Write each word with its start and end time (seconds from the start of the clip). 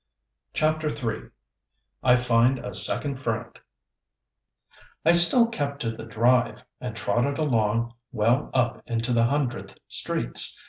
CHAPTER 0.55 0.87
III 0.89 1.29
I 2.01 2.15
FIND 2.15 2.57
A 2.57 2.73
SECOND 2.73 3.19
FRIEND 3.19 3.59
I 5.05 5.11
still 5.11 5.47
kept 5.47 5.79
to 5.83 5.91
the 5.91 6.05
Drive, 6.05 6.63
and 6.79 6.95
trotted 6.95 7.37
along 7.37 7.93
well 8.11 8.49
up 8.51 8.81
into 8.87 9.13
the 9.13 9.25
hundredth 9.25 9.77
streets. 9.87 10.59